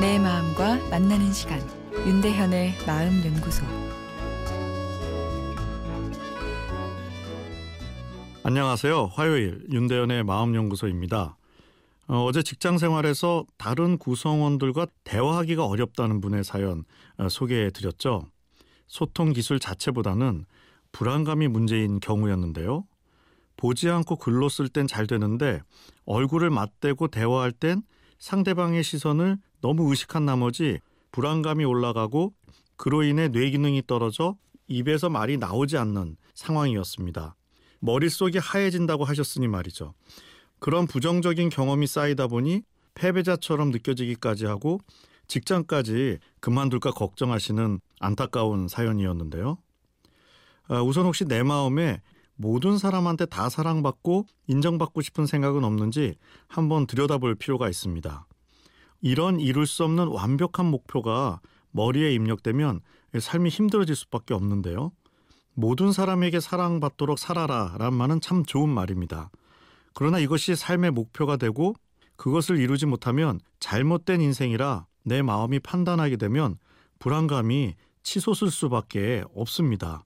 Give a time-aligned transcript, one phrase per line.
[0.00, 1.60] 만나는 시간
[2.06, 3.62] 윤대현의 마음 연구소
[8.42, 9.10] 안녕하세요.
[9.12, 11.36] 화요일 윤대현의 마음 연구소입니다.
[12.06, 16.84] 어, 제 직장 생활에서 다른 구성원들과 대화하기가 어렵다는 분의 사연
[17.18, 18.24] 어, 소개해 드렸죠.
[18.86, 20.46] 소통 기술 자체보다는
[20.92, 22.86] 불안감이 문제인 경우였는데요.
[23.58, 25.60] 보지 않고 글로 쓸 땐 잘 되는데
[26.06, 27.82] 얼굴을 맞대고 대화할 땐
[28.18, 30.78] 상대방의 시선을 너무 의식한 나머지
[31.12, 32.34] 불안감이 올라가고
[32.76, 34.36] 그로 인해 뇌 기능이 떨어져
[34.66, 37.34] 입에서 말이 나오지 않는 상황이었습니다.
[37.80, 39.94] 머릿속이 하얘진다고 하셨으니 말이죠.
[40.58, 42.62] 그런 부정적인 경험이 쌓이다 보니
[42.94, 44.80] 패배자처럼 느껴지기까지 하고
[45.26, 49.58] 직장까지 그만둘까 걱정하시는 안타까운 사연이었는데요.
[50.68, 52.00] 아, 우선 혹시 내 마음에
[52.36, 56.16] 모든 사람한테 다 사랑받고 인정받고 싶은 생각은 없는지
[56.48, 58.26] 한번 들여다볼 필요가 있습니다.
[59.00, 62.80] 이런 이룰 수 없는 완벽한 목표가 머리에 입력되면
[63.18, 64.92] 삶이 힘들어질 수밖에 없는데요.
[65.54, 69.30] 모든 사람에게 사랑받도록 살아라 라는 말은 참 좋은 말입니다.
[69.94, 71.74] 그러나 이것이 삶의 목표가 되고
[72.16, 76.58] 그것을 이루지 못하면 잘못된 인생이라 내 마음이 판단하게 되면
[76.98, 80.04] 불안감이 치솟을 수밖에 없습니다.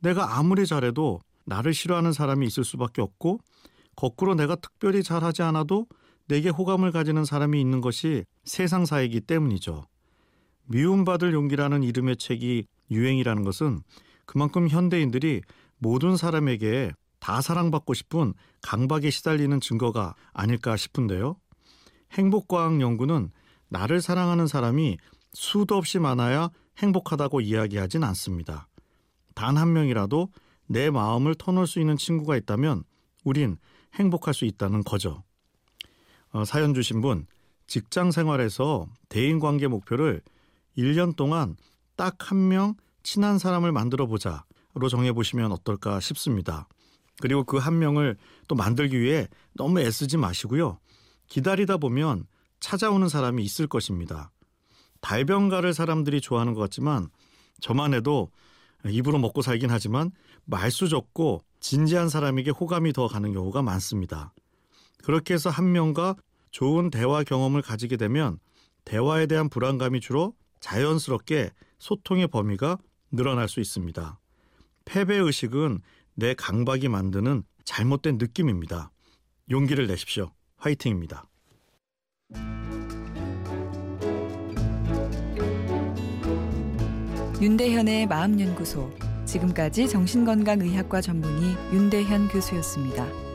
[0.00, 3.40] 내가 아무리 잘해도 나를 싫어하는 사람이 있을 수밖에 없고
[3.96, 5.86] 거꾸로 내가 특별히 잘하지 않아도
[6.28, 9.86] 내게 호감을 가지는 사람이 있는 것이 세상사이기 때문이죠.
[10.66, 13.80] 미움받을 용기라는 이름의 책이 유행이라는 것은
[14.26, 15.40] 그만큼 현대인들이
[15.78, 21.36] 모든 사람에게 다 사랑받고 싶은 강박에 시달리는 증거가 아닐까 싶은데요.
[22.12, 23.30] 행복과학 연구는
[23.68, 24.98] 나를 사랑하는 사람이
[25.32, 28.68] 수도 없이 많아야 행복하다고 이야기하진 않습니다.
[29.34, 30.28] 단 한 명이라도
[30.66, 32.84] 내 마음을 터놓을 수 있는 친구가 있다면
[33.24, 33.56] 우린
[33.94, 35.22] 행복할 수 있다는 거죠.
[36.32, 37.26] 어, 사연 주신 분,
[37.66, 40.22] 직장 생활에서 대인 관계 목표를
[40.76, 41.56] 1년 동안
[41.96, 46.68] 딱 한 명 친한 사람을 만들어 보자로 정해 보시면 어떨까 싶습니다.
[47.20, 48.16] 그리고 그 한 명을
[48.46, 50.78] 또 만들기 위해 너무 애쓰지 마시고요.
[51.26, 52.26] 기다리다 보면
[52.60, 54.30] 찾아오는 사람이 있을 것입니다.
[55.00, 57.08] 달병가를 사람들이 좋아하는 것 같지만
[57.60, 58.30] 저만 해도
[58.86, 60.10] 입으로 먹고 살긴 하지만
[60.44, 64.32] 말수 적고 진지한 사람에게 호감이 더 가는 경우가 많습니다.
[65.02, 66.16] 그렇게 해서 한 명과
[66.50, 68.38] 좋은 대화 경험을 가지게 되면
[68.84, 72.78] 대화에 대한 불안감이 줄어 자연스럽게 소통의 범위가
[73.10, 74.18] 늘어날 수 있습니다.
[74.84, 75.80] 패배 의식은
[76.14, 78.90] 내 강박이 만드는 잘못된 느낌입니다.
[79.50, 80.32] 용기를 내십시오.
[80.56, 81.24] 화이팅입니다.
[87.40, 88.90] 윤대현의 마음연구소
[89.24, 93.27] 지금까지 정신건강의학과 전문의 윤대현 교수였습니다.